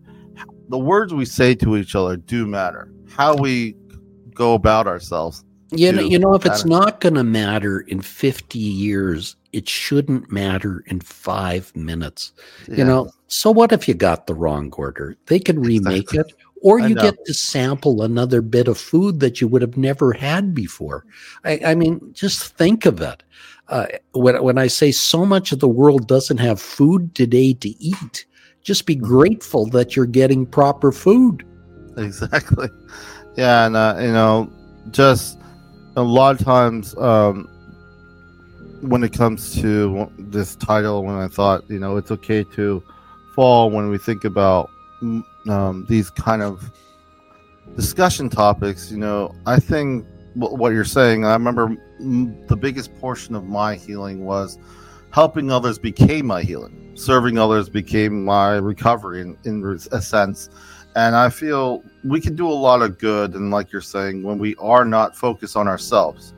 [0.69, 2.91] the words we say to each other do matter.
[3.09, 3.77] How we
[4.35, 5.45] go about ourselves
[5.77, 10.33] you know, you know if it's not going to matter in 50 years it shouldn't
[10.33, 12.33] matter in five minutes.
[12.69, 12.77] Yeah.
[12.79, 15.17] You know, so what if you got the wrong order?
[15.27, 16.19] They can remake exactly.
[16.19, 20.13] it, or you get to sample another bit of food that you would have never
[20.13, 21.07] had before.
[21.45, 23.23] I, I mean, just think of it.
[23.69, 27.69] Uh, when, when I say so much of the world doesn't have food today to
[27.83, 28.27] eat,
[28.63, 29.07] just be mm-hmm.
[29.07, 31.47] grateful that you're getting proper food.
[31.97, 32.69] Exactly.
[33.37, 34.51] Yeah, and uh, you know,
[34.91, 35.39] just
[35.97, 37.49] a lot of times um,
[38.89, 42.83] when it comes to this title, when I thought, you know, it's okay to
[43.35, 44.71] fall when we think about
[45.49, 46.71] um, these kind of
[47.77, 53.45] discussion topics, you know, I think what you're saying, I remember the biggest portion of
[53.45, 54.59] my healing was
[55.13, 56.93] helping others became my healing.
[56.95, 60.51] Serving others became my recovery in, in a sense.
[60.97, 63.35] And I feel we can do a lot of good.
[63.35, 66.34] And like you're saying, when we are not focused on ourselves,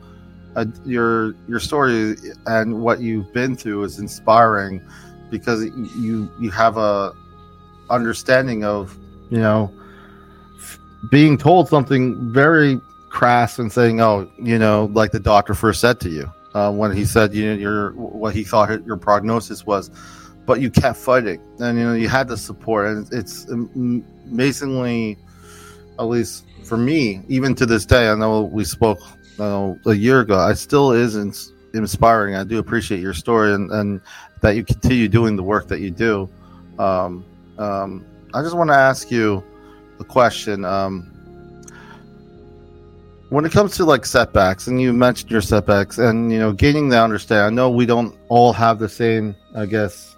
[0.57, 2.15] uh, your your story
[2.47, 4.81] and what you've been through is inspiring
[5.29, 7.13] because you you have a
[7.91, 8.97] understanding of
[9.29, 9.71] you know
[11.11, 15.99] being told something very crass and saying oh you know like the doctor first said
[15.99, 19.91] to you uh, when he said you know your what he thought your prognosis was
[20.47, 25.17] but you kept fighting and you know you had the support and it's amazingly
[25.99, 28.99] at least for me even to this day i know we spoke
[29.39, 34.01] uh, a year ago it still isn't inspiring i do appreciate your story and, and
[34.41, 36.29] that you continue doing the work that you do
[36.79, 37.25] um,
[37.57, 39.43] um, I just want to ask you
[39.99, 40.65] a question.
[40.65, 41.11] Um,
[43.29, 46.89] when it comes to like setbacks, and you mentioned your setbacks, and you know, gaining
[46.89, 47.45] the understanding.
[47.45, 50.15] I know we don't all have the same, I guess,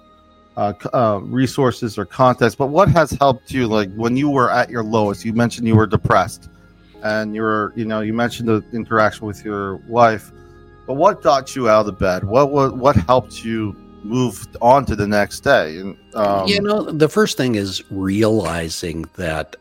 [0.58, 3.68] uh, uh, resources or context, but what has helped you?
[3.68, 6.50] Like when you were at your lowest, you mentioned you were depressed,
[7.04, 10.32] and you were, you know, you mentioned the interaction with your wife,
[10.88, 12.24] but what got you out of the bed?
[12.24, 15.78] What what what helped you move on to the next day.
[15.78, 19.56] And um, you know, the first thing is realizing that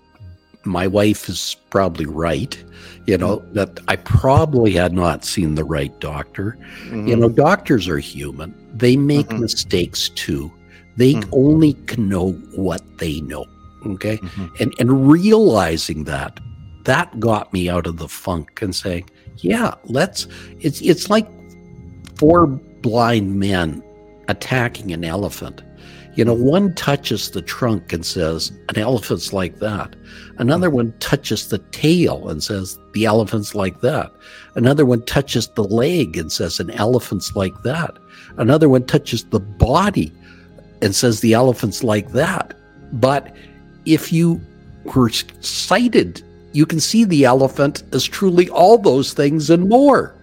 [0.64, 2.62] my wife is probably right.
[3.06, 3.54] You know mm-hmm.
[3.54, 6.58] that I probably had not seen the right doctor.
[6.84, 7.08] Mm-hmm.
[7.08, 9.40] You know, doctors are human; they make mm-hmm.
[9.40, 10.52] mistakes too.
[10.96, 11.30] They mm-hmm.
[11.32, 13.46] only can know what they know.
[13.86, 14.62] Okay, mm-hmm.
[14.62, 16.38] and and realizing that
[16.88, 20.26] that got me out of the funk and saying, yeah, let's.
[20.60, 21.28] It's it's like
[22.16, 23.82] four blind men
[24.28, 25.62] attacking an elephant.
[26.14, 29.94] You know, one touches the trunk and says, an elephant's like that.
[30.38, 34.10] Another one touches the tail and says, the elephant's like that.
[34.56, 37.98] Another one touches the leg and says, an elephant's like that.
[38.38, 40.10] Another one touches the body
[40.80, 42.54] and says, the elephant's like that.
[42.94, 43.36] But
[43.84, 44.40] if you
[44.94, 50.14] were sighted, you can see the elephant as truly all those things and more.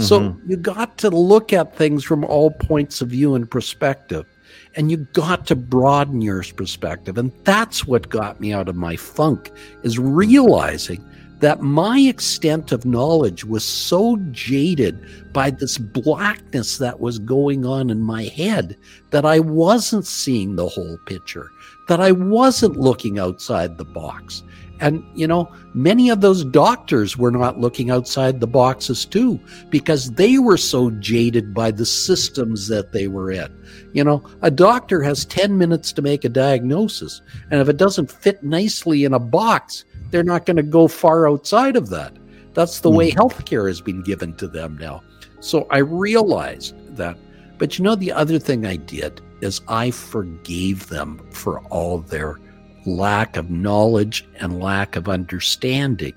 [0.00, 0.50] So mm-hmm.
[0.50, 4.26] you got to look at things from all points of view and perspective.
[4.74, 7.16] And you got to broaden your perspective.
[7.16, 9.52] And that's what got me out of my funk
[9.84, 11.04] is realizing
[11.38, 14.98] that my extent of knowledge was so jaded
[15.32, 18.76] by this blackness that was going on in my head
[19.10, 21.50] that I wasn't seeing the whole picture,
[21.88, 24.42] that I wasn't looking outside the box.
[24.80, 30.10] And, you know, many of those doctors were not looking outside the boxes too, because
[30.12, 33.56] they were so jaded by the systems that they were in.
[33.92, 37.22] You know, a doctor has 10 minutes to make a diagnosis.
[37.50, 41.28] And if it doesn't fit nicely in a box, they're not going to go far
[41.28, 42.16] outside of that.
[42.52, 42.96] That's the mm.
[42.96, 45.02] way healthcare has been given to them now.
[45.40, 47.16] So I realized that.
[47.58, 52.38] But you know, the other thing I did is I forgave them for all their
[52.86, 56.14] lack of knowledge and lack of understanding.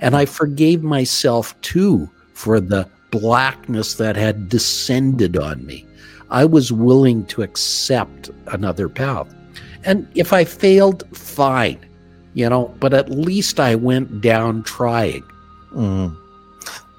[0.00, 5.86] And I forgave myself too for the blackness that had descended on me.
[6.30, 9.34] I was willing to accept another path.
[9.84, 11.78] And if I failed, fine,
[12.34, 15.22] you know, but at least I went down trying.
[15.72, 16.16] Mm.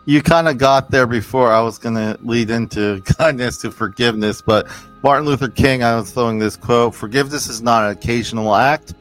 [0.09, 4.41] You kind of got there before I was going to lead into kindness to forgiveness,
[4.41, 4.67] but
[5.03, 8.95] Martin Luther King, I was throwing this quote Forgiveness is not an occasional act,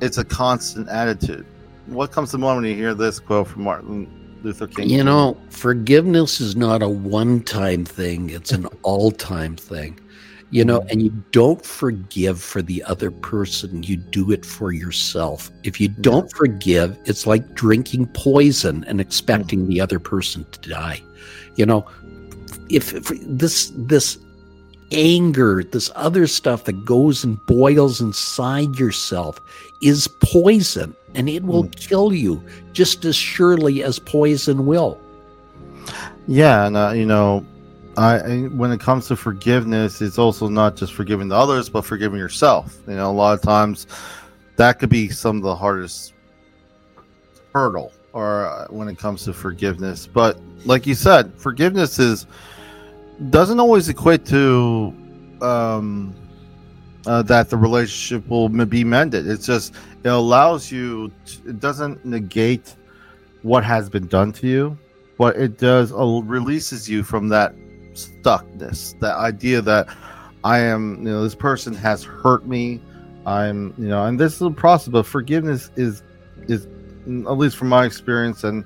[0.00, 1.44] it's a constant attitude.
[1.86, 4.88] What comes to mind when you hear this quote from Martin Luther King?
[4.88, 9.98] You know, forgiveness is not a one time thing, it's an all time thing.
[10.50, 15.50] You know, and you don't forgive for the other person, you do it for yourself.
[15.62, 21.02] If you don't forgive, it's like drinking poison and expecting the other person to die.
[21.56, 21.86] You know,
[22.70, 24.18] if, if this this
[24.90, 29.38] anger, this other stuff that goes and boils inside yourself
[29.82, 31.76] is poison and it will mm.
[31.76, 34.98] kill you just as surely as poison will.
[36.26, 37.44] Yeah, and uh, you know,
[37.98, 42.18] I when it comes to forgiveness, it's also not just forgiving the others, but forgiving
[42.18, 42.78] yourself.
[42.86, 43.88] You know, a lot of times
[44.56, 46.14] that could be some of the hardest
[47.52, 50.06] hurdle or uh, when it comes to forgiveness.
[50.06, 52.26] But like you said, forgiveness is
[53.30, 54.94] doesn't always equate to
[55.40, 56.14] um,
[57.04, 59.26] uh, that the relationship will be mended.
[59.26, 61.10] It's just it allows you.
[61.26, 62.76] To, it doesn't negate
[63.42, 64.78] what has been done to you,
[65.18, 67.54] but it does uh, releases you from that
[68.06, 69.88] stuckness, that idea that
[70.44, 70.98] I am.
[70.98, 72.80] You know, this person has hurt me.
[73.26, 73.74] I'm.
[73.78, 74.88] You know, and this is a process.
[74.88, 76.02] But forgiveness is
[76.46, 76.66] is
[77.06, 78.64] at least from my experience and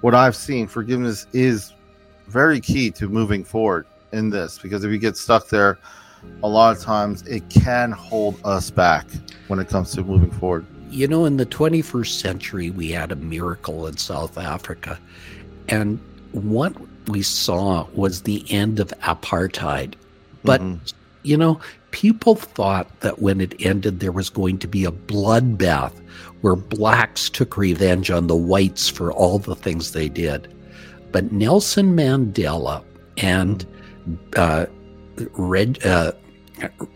[0.00, 1.72] what I've seen, forgiveness is
[2.28, 5.78] very key to moving forward in this because if you get stuck there,
[6.42, 9.06] a lot of times it can hold us back
[9.48, 10.66] when it comes to moving forward.
[10.90, 14.98] You know, in the 21st century, we had a miracle in South Africa.
[15.68, 16.00] And
[16.32, 16.74] what
[17.08, 19.94] we saw was the end of apartheid.
[20.44, 20.84] But, mm-hmm.
[21.22, 25.92] you know, people thought that when it ended, there was going to be a bloodbath
[26.40, 30.52] where blacks took revenge on the whites for all the things they did.
[31.10, 32.84] But Nelson Mandela
[33.16, 33.66] and
[34.36, 34.66] uh,
[35.32, 36.12] Red, uh,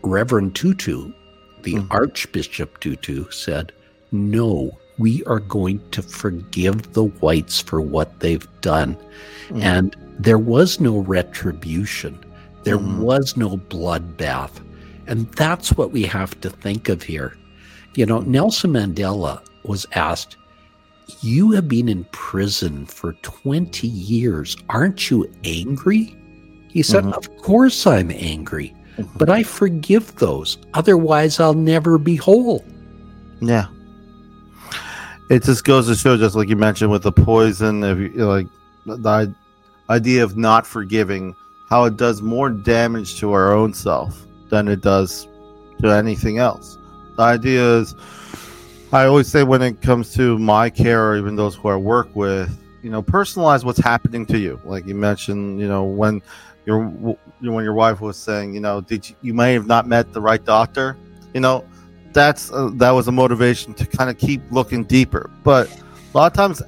[0.03, 1.13] Reverend Tutu,
[1.63, 1.93] the mm-hmm.
[1.93, 3.73] Archbishop Tutu, said,
[4.13, 8.97] No, we are going to forgive the whites for what they've done.
[9.49, 9.63] Mm-hmm.
[9.63, 12.19] And there was no retribution,
[12.65, 13.01] there mm-hmm.
[13.01, 14.61] was no bloodbath.
[15.07, 17.37] And that's what we have to think of here.
[17.95, 20.37] You know, Nelson Mandela was asked,
[21.21, 24.57] You have been in prison for 20 years.
[24.69, 26.17] Aren't you angry?
[26.73, 27.15] He said, mm-hmm.
[27.15, 29.19] Of course I'm angry, mm-hmm.
[29.19, 30.57] but I forgive those.
[30.73, 32.65] Otherwise, I'll never be whole.
[33.41, 33.67] Yeah.
[35.33, 38.47] It just goes to show, just like you mentioned with the poison, if you like
[38.85, 39.35] the
[39.89, 41.35] idea of not forgiving,
[41.71, 45.27] how it does more damage to our own self than it does
[45.81, 46.77] to anything else.
[47.17, 47.95] The idea is,
[48.93, 52.15] I always say when it comes to my care or even those who I work
[52.15, 54.61] with, you know, personalize what's happening to you.
[54.67, 56.21] Like you mentioned, you know, when
[56.67, 60.13] your when your wife was saying, you know, did you, you may have not met
[60.13, 60.95] the right doctor,
[61.33, 61.65] you know,
[62.13, 65.31] that's uh, that was a motivation to kind of keep looking deeper.
[65.43, 65.69] But
[66.15, 66.63] a lot of times,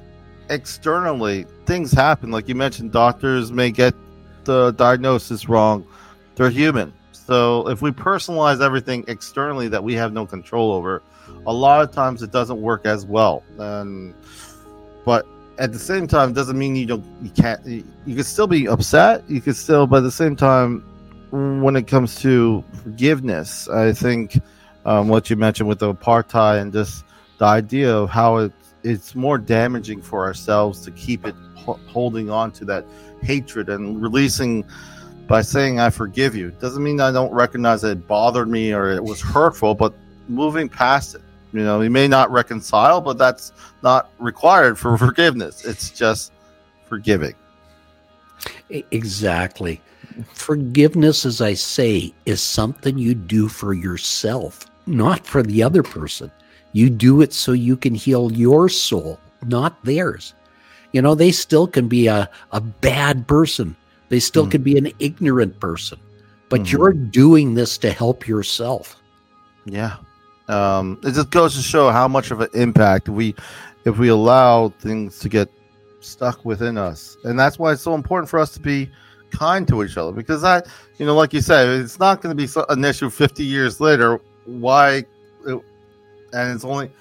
[0.49, 2.31] externally, things happen.
[2.31, 3.93] Like you mentioned, doctors may get
[4.43, 5.85] the diagnosis wrong.
[6.35, 6.93] They're human.
[7.11, 11.01] So if we personalize everything externally that we have no control over,
[11.47, 13.43] a lot of times it doesn't work as well.
[13.57, 14.13] And
[15.05, 15.25] but
[15.57, 18.67] at the same time, doesn't mean you don't you can't you, you can still be
[18.67, 19.27] upset.
[19.29, 20.81] You can still, but at the same time,
[21.31, 24.39] when it comes to forgiveness, I think
[24.85, 27.03] um, what you mentioned with the apartheid and just
[27.37, 28.51] the idea of how it
[28.83, 31.33] it's more damaging for ourselves to keep it
[31.87, 32.85] holding on to that
[33.23, 34.63] hatred and releasing
[35.27, 36.51] by saying I forgive you.
[36.51, 39.93] Doesn't mean I don't recognize that it bothered me or it was hurtful, but
[40.27, 41.21] moving past it.
[41.51, 45.65] You know, we may not reconcile, but that's not required for forgiveness.
[45.65, 46.31] It's just
[46.87, 47.33] forgiving.
[48.69, 49.81] Exactly.
[50.33, 56.31] Forgiveness, as I say, is something you do for yourself, not for the other person.
[56.73, 60.33] You do it so you can heal your soul, not theirs.
[60.91, 63.75] You know, they still can be a, a bad person
[64.09, 64.51] they still mm.
[64.51, 65.99] could be an ignorant person,
[66.49, 66.77] but mm-hmm.
[66.77, 69.01] you're doing this to help yourself.
[69.65, 69.97] Yeah.
[70.47, 73.35] Um, it just goes to show how much of an impact we,
[73.85, 75.49] if we allow things to get
[76.01, 78.89] stuck within us, and that's why it's so important for us to be
[79.31, 80.11] kind to each other.
[80.11, 80.67] Because that,
[80.99, 84.21] you know, like you said, it's not going to be an issue 50 years later.
[84.45, 85.05] Why?
[85.45, 85.61] It,
[86.33, 86.91] and it's only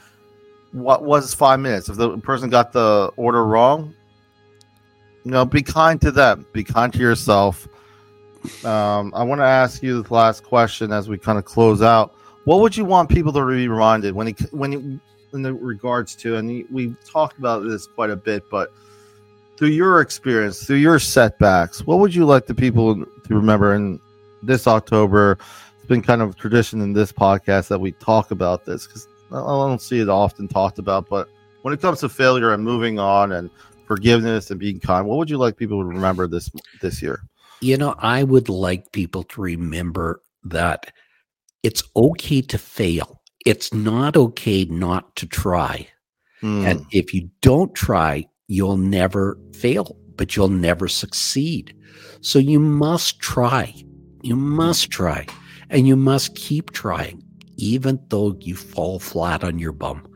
[0.72, 1.88] what was five minutes.
[1.88, 3.94] If the person got the order wrong,
[5.24, 6.46] you know, be kind to them.
[6.52, 7.68] Be kind to yourself.
[8.64, 12.14] Um, I want to ask you the last question as we kind of close out.
[12.44, 15.00] What would you want people to be reminded when he, when he,
[15.32, 18.70] in the regards to, and he, we talked about this quite a bit, but
[19.56, 23.98] through your experience, through your setbacks, what would you like the people to remember in
[24.42, 25.38] this October?
[25.84, 29.36] It's been kind of tradition in this podcast that we talk about this because I
[29.36, 31.28] don't see it often talked about, but
[31.60, 33.50] when it comes to failure and moving on and
[33.86, 35.06] forgiveness and being kind.
[35.06, 37.20] What would you like people to remember this this year?
[37.60, 40.90] You know, I would like people to remember that
[41.62, 43.20] it's okay to fail.
[43.44, 45.86] It's not okay not to try.
[46.42, 46.64] Mm.
[46.64, 51.76] And if you don't try, you'll never fail, but you'll never succeed.
[52.22, 53.74] So you must try.
[54.22, 55.26] You must try.
[55.74, 57.22] And you must keep trying,
[57.56, 60.06] even though you fall flat on your bum.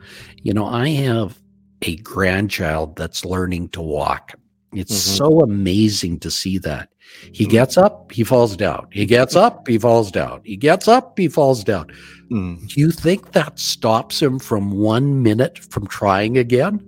[0.42, 1.38] You know, I have
[1.82, 4.34] a grandchild that's learning to walk.
[4.72, 5.16] It's mm-hmm.
[5.16, 6.90] so amazing to see that.
[7.32, 7.50] He mm-hmm.
[7.50, 8.86] gets up, he falls down.
[8.92, 10.42] He gets up, he falls down.
[10.44, 11.90] He gets up, he falls down.
[12.30, 12.68] Mm.
[12.68, 16.80] Do you think that stops him from one minute from trying again?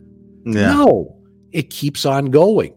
[0.44, 0.72] Yeah.
[0.72, 1.16] No,
[1.52, 2.74] it keeps on going.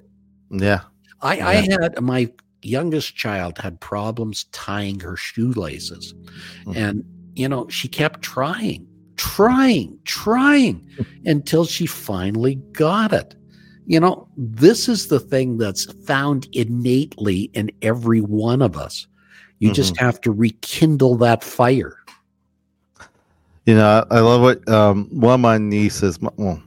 [0.49, 0.81] Yeah.
[1.21, 1.47] I, yeah.
[1.47, 2.31] I had my
[2.63, 6.13] youngest child had problems tying her shoelaces.
[6.65, 6.75] Mm.
[6.75, 7.03] And,
[7.35, 8.87] you know, she kept trying,
[9.17, 10.87] trying, trying
[11.25, 13.35] until she finally got it.
[13.85, 19.07] You know, this is the thing that's found innately in every one of us.
[19.59, 19.75] You mm-hmm.
[19.75, 21.97] just have to rekindle that fire.
[23.65, 26.61] You know, I love what um, one of my nieces, well,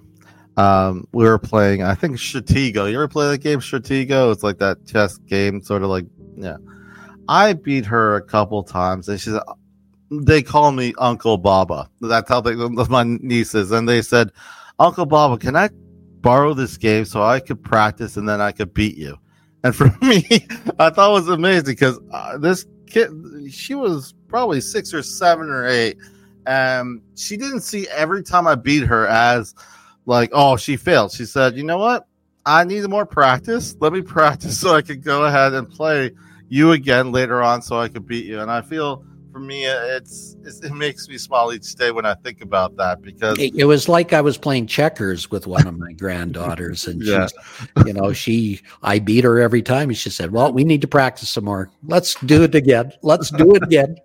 [0.56, 2.90] um, we were playing, I think Stratego.
[2.90, 4.32] You ever play that game, Stratego?
[4.32, 6.56] It's like that chess game, sort of like, yeah.
[7.28, 9.34] I beat her a couple times, and she's,
[10.10, 11.90] they call me Uncle Baba.
[12.00, 12.54] That's how they,
[12.88, 14.30] my nieces, and they said,
[14.78, 15.68] Uncle Baba, can I
[16.20, 19.18] borrow this game so I could practice and then I could beat you?
[19.62, 20.24] And for me,
[20.78, 23.10] I thought it was amazing because uh, this kid,
[23.50, 25.98] she was probably six or seven or eight,
[26.46, 29.54] and she didn't see every time I beat her as
[30.06, 31.12] like, oh, she failed.
[31.12, 32.06] She said, you know what?
[32.44, 33.76] I need more practice.
[33.80, 36.12] Let me practice so I can go ahead and play
[36.48, 38.40] you again later on so I could beat you.
[38.40, 39.04] And I feel
[39.36, 43.02] for me, it's, it's it makes me smile each day when I think about that
[43.02, 47.02] because it, it was like I was playing checkers with one of my granddaughters, and
[47.02, 47.28] yeah.
[47.84, 50.88] you know, she I beat her every time, and she said, "Well, we need to
[50.88, 51.68] practice some more.
[51.84, 52.92] Let's do it again.
[53.02, 53.96] Let's do it again."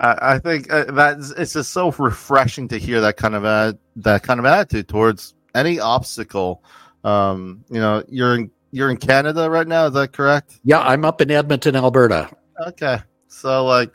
[0.00, 4.22] I, I think uh, that it's just so refreshing to hear that kind of that
[4.22, 6.64] kind of attitude towards any obstacle.
[7.04, 9.86] Um, you know, you're in you're in Canada right now.
[9.86, 10.58] Is that correct?
[10.64, 12.30] Yeah, I'm up in Edmonton, Alberta.
[12.66, 12.98] Okay,
[13.28, 13.94] so like,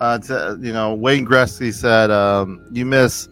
[0.00, 3.28] uh, to, you know, Wayne Gretzky said, um, you miss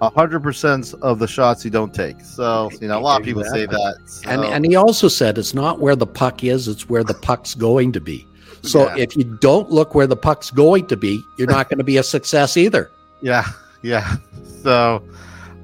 [0.00, 2.20] hundred percent of the shots you don't take.
[2.20, 3.98] So you know, a lot of people say that.
[4.04, 4.28] So.
[4.28, 7.54] And and he also said it's not where the puck is; it's where the puck's
[7.54, 8.26] going to be.
[8.62, 9.02] So yeah.
[9.02, 11.96] if you don't look where the puck's going to be, you're not going to be
[11.96, 12.90] a success either.
[13.24, 13.46] Yeah,
[13.84, 14.16] yeah.
[14.64, 15.08] So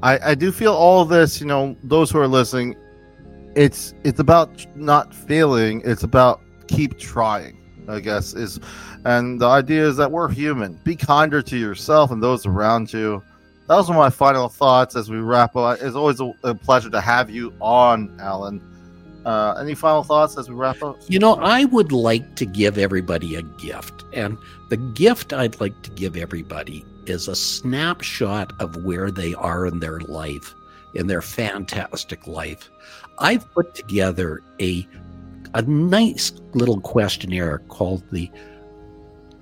[0.01, 2.77] I, I do feel all this, you know, those who are listening,
[3.57, 8.61] it's it's about not failing, it's about keep trying, I guess is
[9.05, 10.79] and the idea is that we're human.
[10.85, 13.23] Be kinder to yourself and those around you.
[13.67, 15.79] Those are my final thoughts as we wrap up.
[15.81, 18.63] It's always a, a pleasure to have you on, Alan.
[19.29, 20.97] Uh, any final thoughts as we wrap up?
[21.07, 24.07] You know, I would like to give everybody a gift.
[24.15, 24.39] And
[24.71, 29.81] the gift I'd like to give everybody is a snapshot of where they are in
[29.81, 30.55] their life,
[30.95, 32.71] in their fantastic life.
[33.19, 34.89] I've put together a
[35.53, 38.31] a nice little questionnaire called the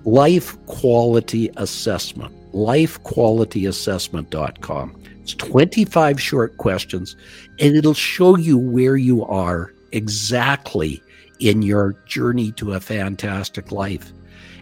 [0.03, 5.03] Life Quality Assessment, lifequalityassessment.com.
[5.21, 7.15] It's 25 short questions,
[7.59, 11.01] and it'll show you where you are exactly
[11.39, 14.13] in your journey to a fantastic life.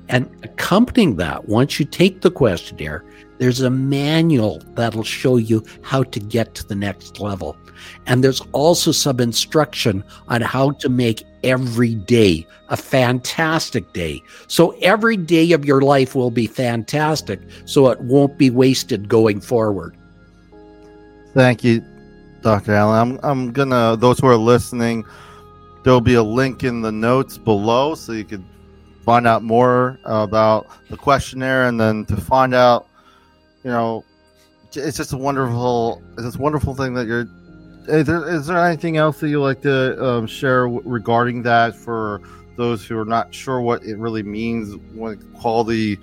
[0.10, 3.04] And accompanying that, once you take the questionnaire,
[3.38, 7.58] there's a manual that'll show you how to get to the next level.
[8.06, 14.22] And there's also some instruction on how to make every day a fantastic day.
[14.48, 19.42] So every day of your life will be fantastic, so it won't be wasted going
[19.42, 19.96] forward.
[21.34, 21.84] Thank you,
[22.42, 22.74] Dr.
[22.74, 23.20] Allen.
[23.20, 25.04] I'm, I'm gonna those who are listening,
[25.86, 28.44] there'll be a link in the notes below so you can
[29.04, 32.88] find out more about the questionnaire and then to find out,
[33.64, 34.04] you know,
[34.74, 37.28] it's just a wonderful, it's this wonderful thing that you're.
[37.88, 42.20] Is there, is there anything else that you like to um, share regarding that for
[42.56, 46.00] those who are not sure what it really means when quality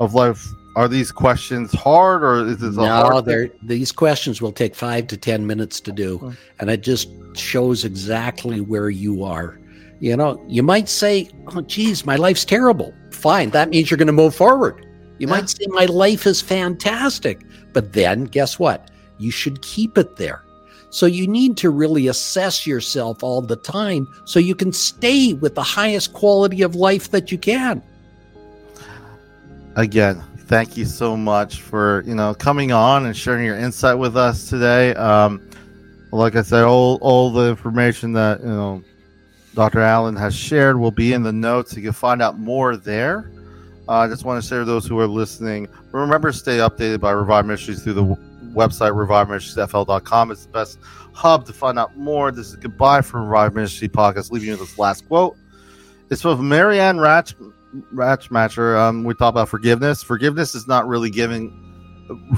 [0.00, 0.46] of life
[0.76, 5.16] are these questions hard or is this no, hard these questions will take five to
[5.16, 6.36] ten minutes to do mm.
[6.58, 9.58] and it just shows exactly where you are.
[10.00, 12.92] You know you might say oh geez my life's terrible.
[13.10, 14.86] Fine that means you're going to move forward.
[15.18, 15.34] You yeah.
[15.34, 17.42] might say my life is fantastic.
[17.72, 18.90] But then guess what?
[19.18, 20.44] You should keep it there
[20.94, 25.54] so you need to really assess yourself all the time so you can stay with
[25.54, 27.82] the highest quality of life that you can
[29.76, 34.16] again thank you so much for you know coming on and sharing your insight with
[34.16, 34.94] us today.
[34.94, 35.40] Um,
[36.12, 38.82] like I said, all all the information that you know
[39.54, 39.80] Dr.
[39.80, 41.76] Allen has shared will be in the notes.
[41.76, 43.30] You can find out more there.
[43.88, 45.68] Uh, I just want to share those who are listening.
[45.92, 48.18] Remember stay updated by Revive Ministries through the
[48.54, 50.30] website reviveministriesfl.com.
[50.30, 50.78] It's the best
[51.12, 52.30] hub to find out more.
[52.30, 55.36] This is goodbye from Revive Ministry Podcast, leaving you with this last quote.
[56.10, 57.34] It's from Marianne Ratch
[57.90, 60.02] match matcher, um, we talk about forgiveness.
[60.02, 61.60] Forgiveness is not really giving.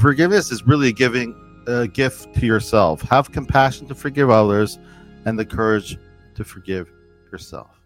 [0.00, 1.34] Forgiveness is really giving
[1.66, 3.02] a gift to yourself.
[3.02, 4.78] Have compassion to forgive others,
[5.24, 5.98] and the courage
[6.34, 6.90] to forgive
[7.32, 7.80] yourself.